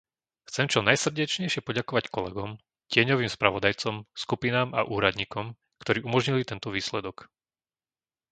Chcem 0.49 0.65
čo 0.71 0.79
najsrdečnejšie 0.87 1.61
poďakovať 1.67 2.05
kolegom, 2.15 2.51
tieňovým 2.91 3.29
spravodajcom, 3.35 3.95
skupinám 4.23 4.69
a 4.73 4.81
úradníkom, 4.95 5.45
ktorý 5.85 5.99
umožnili 6.09 6.41
tento 6.51 6.67
výsledok. 6.75 7.17